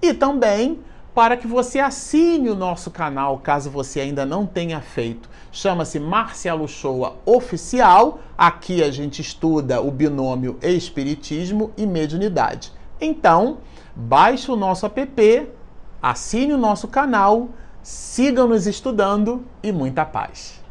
e 0.00 0.14
também 0.14 0.78
para 1.12 1.36
que 1.36 1.48
você 1.48 1.80
assine 1.80 2.48
o 2.48 2.54
nosso 2.54 2.92
canal, 2.92 3.38
caso 3.38 3.68
você 3.68 3.98
ainda 3.98 4.24
não 4.24 4.46
tenha 4.46 4.80
feito. 4.80 5.28
Chama-se 5.50 5.98
Marcelo 5.98 6.68
Shoa 6.68 7.16
Oficial. 7.26 8.20
Aqui 8.38 8.84
a 8.84 8.90
gente 8.92 9.20
estuda 9.20 9.80
o 9.80 9.90
binômio 9.90 10.56
Espiritismo 10.62 11.72
e 11.76 11.84
Mediunidade. 11.86 12.70
Então, 13.00 13.58
baixe 13.96 14.48
o 14.48 14.54
nosso 14.54 14.86
app, 14.86 15.48
assine 16.00 16.52
o 16.52 16.58
nosso 16.58 16.86
canal, 16.86 17.48
siga 17.82 18.46
nos 18.46 18.68
estudando 18.68 19.44
e 19.60 19.72
muita 19.72 20.04
paz. 20.04 20.62